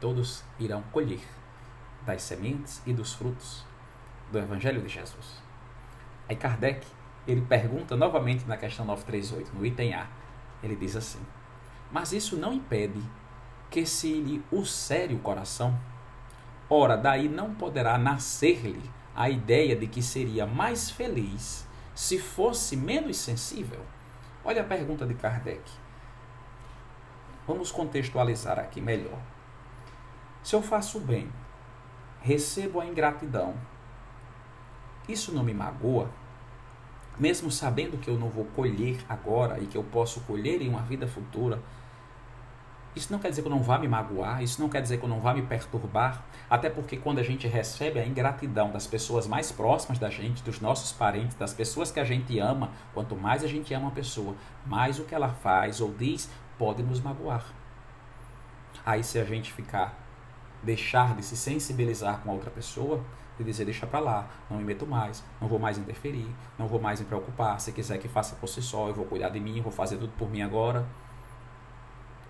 [0.01, 1.23] todos irão colher
[2.05, 3.65] das sementes e dos frutos
[4.33, 5.41] do Evangelho de Jesus.
[6.29, 6.85] Aí Kardec,
[7.27, 10.07] ele pergunta novamente na questão 938, no item A,
[10.63, 11.21] ele diz assim:
[11.91, 13.01] Mas isso não impede
[13.71, 15.79] que se lhe ulcere o coração,
[16.69, 23.17] ora daí não poderá nascer-lhe a ideia de que seria mais feliz se fosse menos
[23.17, 23.85] sensível?
[24.45, 25.63] Olha a pergunta de Kardec.
[27.47, 29.19] Vamos contextualizar aqui melhor.
[30.43, 31.31] Se eu faço o bem,
[32.23, 33.55] recebo a ingratidão
[35.11, 36.09] isso não me magoa?
[37.21, 40.81] Mesmo sabendo que eu não vou colher agora e que eu posso colher em uma
[40.81, 41.63] vida futura,
[42.97, 45.05] isso não quer dizer que eu não vá me magoar, isso não quer dizer que
[45.05, 49.27] eu não vá me perturbar, até porque quando a gente recebe a ingratidão das pessoas
[49.27, 53.45] mais próximas da gente, dos nossos parentes, das pessoas que a gente ama, quanto mais
[53.45, 54.35] a gente ama uma pessoa,
[54.65, 57.45] mais o que ela faz ou diz pode nos magoar.
[58.85, 59.95] Aí se a gente ficar
[60.63, 63.05] deixar de se sensibilizar com a outra pessoa,
[63.45, 66.29] dizer deixa para lá, não me meto mais, não vou mais interferir,
[66.59, 69.29] não vou mais me preocupar, se quiser que faça por si só, eu vou cuidar
[69.29, 70.87] de mim, vou fazer tudo por mim agora.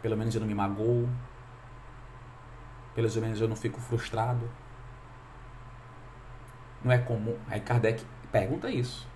[0.02, 1.08] Pelo menos eu não me magoo.
[2.94, 4.50] Pelo menos eu não fico frustrado.
[6.82, 7.36] Não é comum.
[7.48, 9.06] Aí Kardec pergunta isso.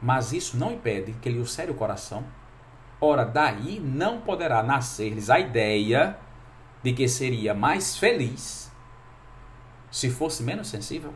[0.00, 2.24] Mas isso não impede que ele ulcere o coração.
[3.00, 6.16] Ora, daí não poderá nascer-lhes a ideia
[6.82, 8.71] de que seria mais feliz
[9.92, 11.14] se fosse menos sensível?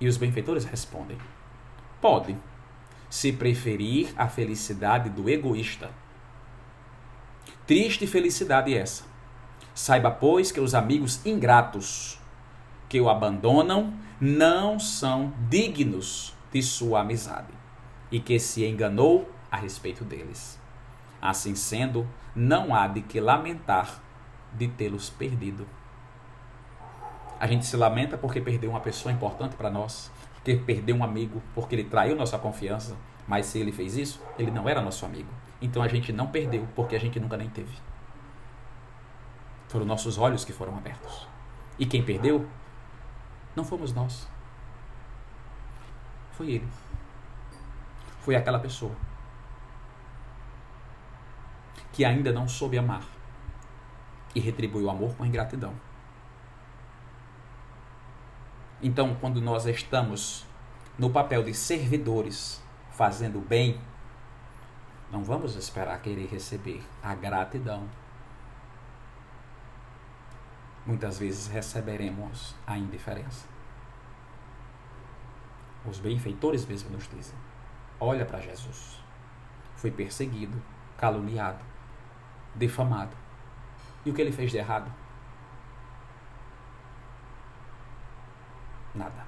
[0.00, 1.18] E os benfeitores respondem:
[2.00, 2.34] Pode,
[3.10, 5.90] se preferir a felicidade do egoísta.
[7.66, 9.04] Triste felicidade essa.
[9.74, 12.18] Saiba, pois, que os amigos ingratos
[12.88, 17.52] que o abandonam não são dignos de sua amizade
[18.10, 20.58] e que se enganou a respeito deles.
[21.20, 24.00] Assim sendo, não há de que lamentar
[24.52, 25.66] de tê-los perdido.
[27.38, 31.40] A gente se lamenta porque perdeu uma pessoa importante para nós, porque perdeu um amigo,
[31.54, 32.96] porque ele traiu nossa confiança.
[33.26, 35.28] Mas se ele fez isso, ele não era nosso amigo.
[35.60, 37.76] Então a gente não perdeu, porque a gente nunca nem teve.
[39.68, 41.28] Foram nossos olhos que foram abertos.
[41.78, 42.48] E quem perdeu
[43.54, 44.26] não fomos nós.
[46.32, 46.68] Foi ele.
[48.20, 48.92] Foi aquela pessoa
[51.92, 53.02] que ainda não soube amar
[54.34, 55.74] e retribui o amor com ingratidão.
[58.80, 60.46] Então, quando nós estamos
[60.96, 62.62] no papel de servidores,
[62.92, 63.80] fazendo bem,
[65.10, 67.88] não vamos esperar querer receber a gratidão.
[70.86, 73.46] Muitas vezes receberemos a indiferença.
[75.84, 77.36] Os benfeitores mesmo nos dizem:
[77.98, 79.02] olha para Jesus.
[79.76, 80.60] Foi perseguido,
[80.96, 81.64] caluniado,
[82.54, 83.16] defamado.
[84.04, 84.92] E o que ele fez de errado?
[88.98, 89.24] Nada.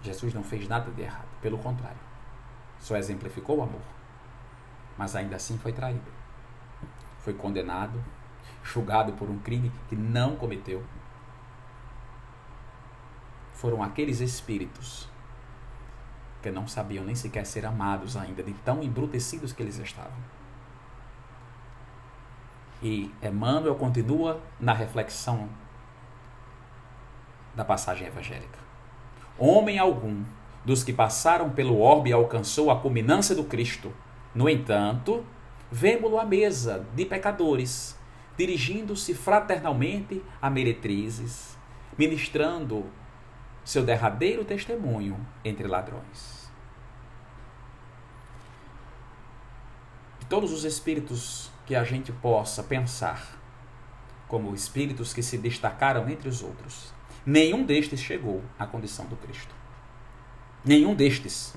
[0.00, 1.98] Jesus não fez nada de errado, pelo contrário.
[2.78, 3.82] Só exemplificou o amor.
[4.96, 6.10] Mas ainda assim foi traído.
[7.18, 8.02] Foi condenado,
[8.62, 10.82] julgado por um crime que não cometeu.
[13.52, 15.08] Foram aqueles espíritos
[16.40, 20.16] que não sabiam nem sequer ser amados ainda, de tão embrutecidos que eles estavam.
[22.80, 25.48] E Emmanuel continua na reflexão
[27.58, 28.58] da passagem evangélica.
[29.38, 30.24] Homem algum
[30.64, 33.92] dos que passaram pelo orbe alcançou a culminância do Cristo.
[34.34, 35.24] No entanto,
[35.70, 37.98] vemo-lo à mesa de pecadores,
[38.36, 41.56] dirigindo-se fraternalmente a meretrizes,
[41.98, 42.86] ministrando
[43.64, 46.38] seu derradeiro testemunho entre ladrões.
[50.28, 53.38] todos os espíritos que a gente possa pensar
[54.28, 56.92] como espíritos que se destacaram entre os outros.
[57.28, 59.54] Nenhum destes chegou à condição do Cristo.
[60.64, 61.54] Nenhum destes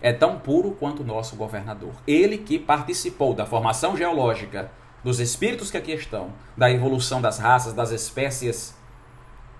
[0.00, 1.92] é tão puro quanto o nosso governador.
[2.06, 4.70] Ele que participou da formação geológica
[5.02, 8.76] dos espíritos que aqui estão, da evolução das raças, das espécies,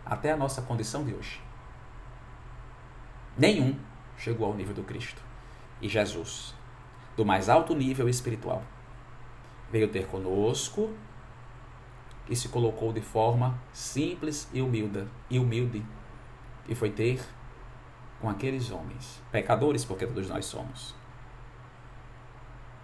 [0.06, 1.40] até a nossa condição de hoje.
[3.36, 3.74] Nenhum
[4.16, 5.20] chegou ao nível do Cristo.
[5.80, 6.54] E Jesus,
[7.16, 8.62] do mais alto nível espiritual,
[9.72, 10.94] veio ter conosco
[12.28, 15.84] e se colocou de forma simples e humilde, e humilde,
[16.68, 17.22] e foi ter
[18.20, 20.94] com aqueles homens, pecadores, porque todos nós somos,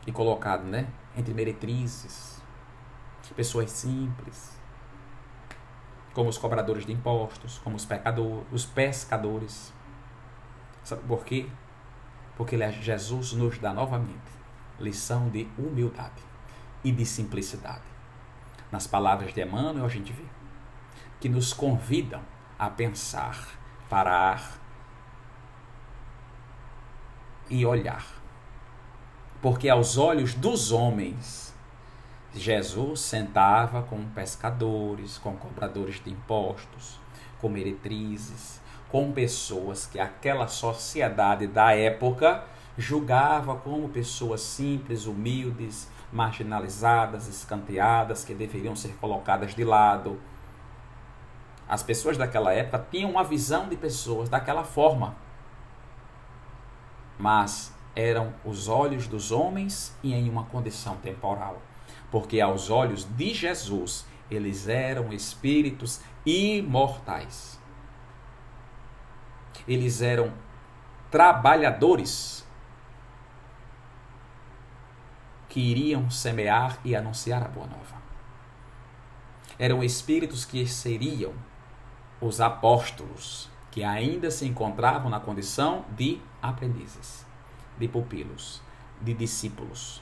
[0.07, 2.43] e colocado, né, entre meretrizes,
[3.37, 4.59] pessoas simples,
[6.13, 9.73] como os cobradores de impostos, como os pecadores, os pescadores.
[10.83, 11.49] Sabe por quê?
[12.37, 14.33] Porque Jesus nos dá novamente
[14.81, 16.23] lição de humildade
[16.83, 17.98] e de simplicidade.
[18.71, 20.25] Nas palavras de Emmanuel, a gente vê
[21.21, 22.21] que nos convidam
[22.59, 23.59] a pensar,
[23.89, 24.59] parar
[27.49, 28.05] e olhar.
[29.41, 31.55] Porque aos olhos dos homens,
[32.35, 37.01] Jesus sentava com pescadores, com cobradores de impostos,
[37.41, 38.61] com meretrizes,
[38.91, 42.45] com pessoas que aquela sociedade da época
[42.77, 50.21] julgava como pessoas simples, humildes, marginalizadas, escanteadas, que deveriam ser colocadas de lado.
[51.69, 55.17] As pessoas daquela época tinham uma visão de pessoas daquela forma.
[57.19, 61.61] Mas eram os olhos dos homens e em uma condição temporal.
[62.11, 67.59] Porque aos olhos de Jesus, eles eram espíritos imortais.
[69.67, 70.33] Eles eram
[71.11, 72.47] trabalhadores
[75.59, 78.01] que iriam semear e anunciar a boa nova.
[79.59, 81.33] Eram espíritos que seriam
[82.21, 87.27] os apóstolos, que ainda se encontravam na condição de aprendizes,
[87.77, 88.63] de pupilos,
[89.01, 90.01] de discípulos.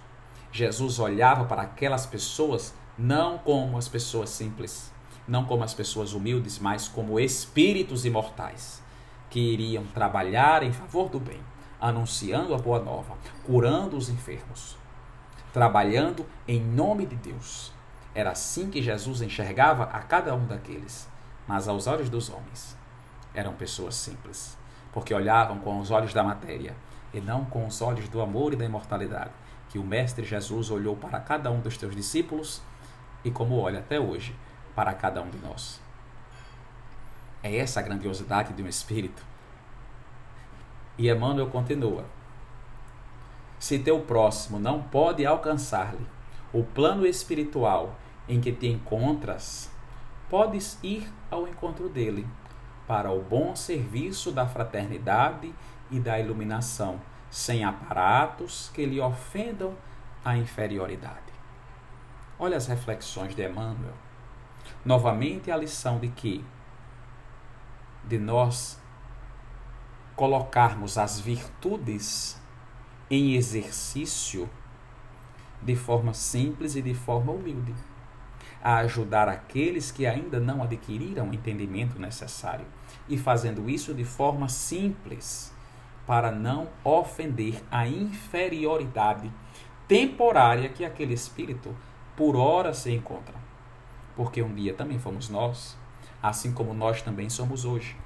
[0.53, 4.93] Jesus olhava para aquelas pessoas não como as pessoas simples,
[5.27, 8.83] não como as pessoas humildes, mas como espíritos imortais
[9.31, 11.41] que iriam trabalhar em favor do bem,
[11.81, 14.77] anunciando a boa nova, curando os enfermos,
[15.57, 17.73] trabalhando em nome de Deus,
[18.15, 21.09] Era assim que Jesus enxergava a cada um daqueles,
[21.49, 22.77] mas aos olhos dos homens
[23.33, 24.55] eram pessoas simples,
[24.93, 26.77] porque olhavam com os olhos da matéria
[27.11, 29.31] e não com os olhos do amor e da imortalidade,
[29.71, 32.61] que o Mestre Jesus olhou para cada um dos teus discípulos
[33.25, 34.37] e como olha até hoje
[34.75, 35.81] para cada um de nós.
[37.43, 39.23] É essa a grandiosidade de um espírito.
[40.99, 42.05] E Emmanuel continua:
[43.59, 46.07] Se teu próximo não pode alcançar-lhe
[46.53, 47.97] o plano espiritual
[48.29, 49.71] em que te encontras,
[50.29, 52.27] podes ir ao encontro dele
[52.87, 55.53] para o bom serviço da fraternidade
[55.91, 57.01] e da iluminação,
[57.31, 59.75] sem aparatos que lhe ofendam
[60.25, 61.33] a inferioridade.
[62.39, 63.95] Olha as reflexões de Emmanuel.
[64.85, 66.45] Novamente a lição de que
[68.05, 68.81] de nós
[70.15, 72.41] colocarmos as virtudes
[73.11, 74.49] em exercício
[75.63, 77.75] de forma simples e de forma humilde
[78.63, 82.67] a ajudar aqueles que ainda não adquiriram o entendimento necessário
[83.09, 85.55] e fazendo isso de forma simples
[86.07, 89.31] para não ofender a inferioridade
[89.87, 91.77] temporária que aquele espírito
[92.17, 93.35] por hora se encontra.
[94.17, 95.77] Porque um dia também fomos nós,
[96.23, 97.97] assim como nós também somos hoje.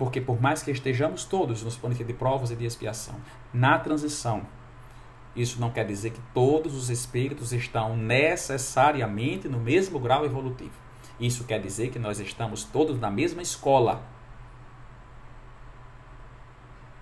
[0.00, 3.16] Porque por mais que estejamos todos nos planos de provas e de expiação,
[3.52, 4.46] na transição
[5.36, 10.72] isso não quer dizer que todos os espíritos estão necessariamente no mesmo grau evolutivo.
[11.20, 14.02] Isso quer dizer que nós estamos todos na mesma escola.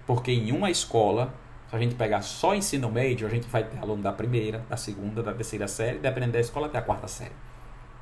[0.05, 1.33] Porque em uma escola,
[1.71, 4.77] se a gente pegar só ensino médio, a gente vai ter aluno da primeira, da
[4.77, 7.37] segunda, da terceira série, dependendo da escola, até a quarta série.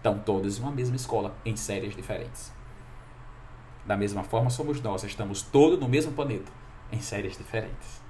[0.01, 2.56] Então, todos em uma mesma escola, em séries diferentes.
[3.87, 6.51] Da mesma forma, somos nós, estamos todos no mesmo planeta,
[6.91, 8.03] em séries diferentes.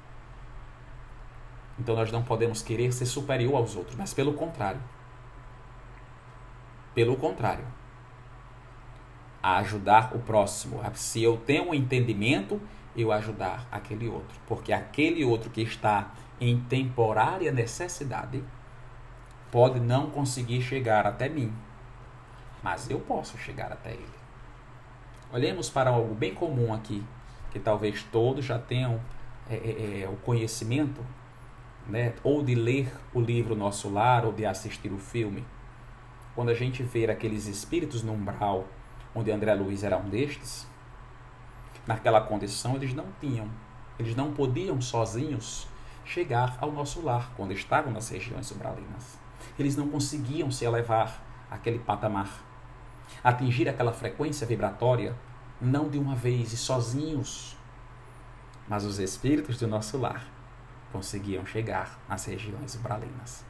[1.79, 4.81] Então nós não podemos querer ser superior aos outros, mas pelo contrário.
[6.95, 7.64] Pelo contrário.
[9.43, 10.81] A ajudar o próximo.
[10.95, 12.61] Se eu tenho um entendimento,
[12.97, 14.41] eu ajudar aquele outro.
[14.47, 16.11] Porque aquele outro que está
[16.41, 18.43] em temporária necessidade
[19.51, 21.53] pode não conseguir chegar até mim,
[22.62, 24.16] mas eu posso chegar até ele.
[25.33, 27.03] Olhemos para algo bem comum aqui,
[27.51, 29.01] que talvez todos já tenham
[29.49, 31.01] é, é, é o conhecimento
[31.89, 35.45] né, ou de ler o livro Nosso Lar, ou de assistir o filme,
[36.35, 38.66] quando a gente vê aqueles espíritos no umbral,
[39.14, 40.66] onde André Luiz era um destes,
[41.87, 43.49] naquela condição eles não tinham,
[43.99, 45.66] eles não podiam sozinhos
[46.05, 49.18] chegar ao nosso lar quando estavam nas regiões umbralinas.
[49.59, 52.45] Eles não conseguiam se elevar àquele patamar,
[53.22, 55.16] atingir aquela frequência vibratória,
[55.61, 57.57] não de uma vez e sozinhos,
[58.68, 60.24] mas os espíritos do nosso lar
[60.92, 63.44] conseguiam chegar nas regiões umbralinas.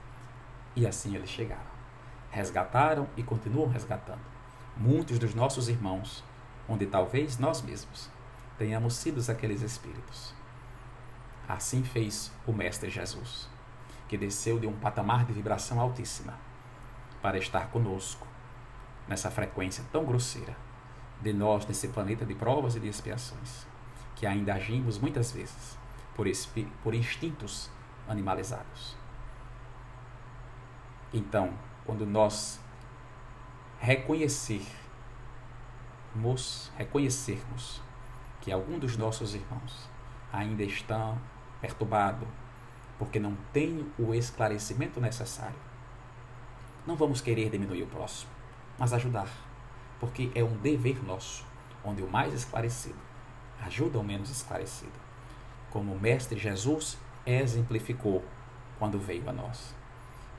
[0.74, 1.76] E assim eles chegaram.
[2.30, 4.36] Resgataram e continuam resgatando
[4.76, 6.22] muitos dos nossos irmãos,
[6.68, 8.10] onde talvez nós mesmos
[8.58, 10.34] tenhamos sido aqueles espíritos.
[11.48, 13.48] Assim fez o Mestre Jesus,
[14.08, 16.34] que desceu de um patamar de vibração altíssima
[17.22, 18.25] para estar conosco
[19.08, 20.56] nessa frequência tão grosseira
[21.20, 23.66] de nós nesse planeta de provas e de expiações,
[24.14, 25.78] que ainda agimos muitas vezes
[26.14, 26.26] por,
[26.82, 27.70] por instintos
[28.08, 28.96] animalizados.
[31.12, 31.54] Então,
[31.84, 32.60] quando nós
[33.78, 34.66] reconhecermos,
[36.76, 37.80] reconhecermos
[38.40, 39.88] que algum dos nossos irmãos
[40.32, 41.18] ainda estão
[41.60, 42.28] perturbados
[42.98, 45.58] porque não tem o esclarecimento necessário,
[46.86, 48.30] não vamos querer diminuir o próximo,
[48.78, 49.28] mas ajudar,
[49.98, 51.44] porque é um dever nosso,
[51.84, 52.98] onde o mais esclarecido
[53.64, 55.06] ajuda o menos esclarecido
[55.76, 56.96] como o Mestre Jesus
[57.26, 58.24] exemplificou
[58.78, 59.74] quando veio a nós.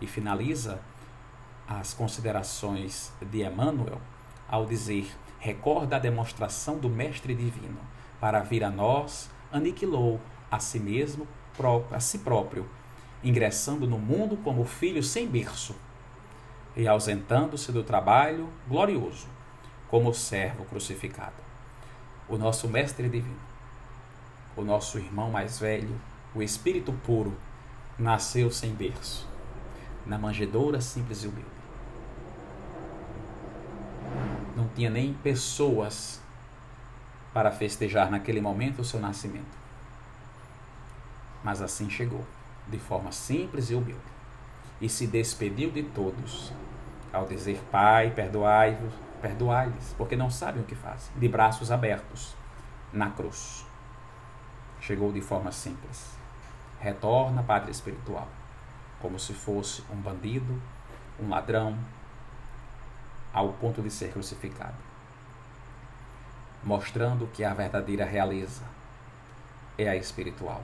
[0.01, 0.79] E finaliza
[1.67, 4.01] as considerações de Emmanuel
[4.49, 5.07] ao dizer:
[5.39, 7.79] recorda a demonstração do Mestre Divino,
[8.19, 10.19] para vir a nós, aniquilou
[10.49, 11.27] a si mesmo,
[11.91, 12.67] a si próprio,
[13.23, 15.75] ingressando no mundo como filho sem berço
[16.77, 19.27] e ausentando-se do trabalho glorioso,
[19.89, 21.35] como servo crucificado.
[22.29, 23.47] O nosso Mestre Divino
[24.57, 25.95] o nosso irmão mais velho,
[26.33, 27.37] o espírito puro,
[27.97, 29.27] nasceu sem berço,
[30.05, 31.47] na manjedoura simples e humilde.
[34.55, 36.19] Não tinha nem pessoas
[37.31, 39.55] para festejar naquele momento o seu nascimento.
[41.43, 42.25] Mas assim chegou,
[42.67, 44.01] de forma simples e humilde,
[44.81, 46.51] e se despediu de todos,
[47.17, 52.35] ao dizer: Pai, perdoai-vos, perdoai-lhes, porque não sabem o que fazem, de braços abertos,
[52.93, 53.11] na
[54.79, 56.15] chegou de forma simples.
[56.79, 58.27] Retorna pátria espiritual.
[58.99, 60.59] como se fosse um bandido,
[61.19, 61.77] um ladrão,
[63.31, 64.73] ao ponto de ser crucificado,
[66.63, 68.63] mostrando que a verdadeira realeza
[69.77, 70.63] é a espiritual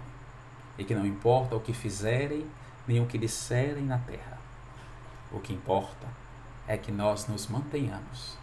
[0.80, 2.48] e que não importa o que fizerem
[2.88, 4.40] nem o que disserem na terra,
[5.32, 6.08] o que importa
[6.68, 8.38] é que nós nos mantenhamos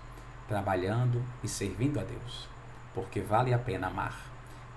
[0.48, 2.48] trabalhando e servindo a Deus,
[2.94, 4.20] porque vale a pena amar,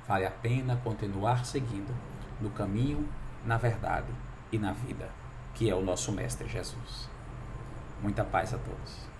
[0.07, 1.93] vale a pena continuar seguindo
[2.39, 3.07] no caminho,
[3.45, 4.13] na verdade
[4.51, 5.09] e na vida,
[5.53, 7.09] que é o nosso Mestre Jesus.
[8.01, 9.12] Muita paz a todos.